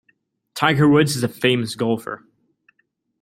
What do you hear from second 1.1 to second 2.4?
is a famous golfer.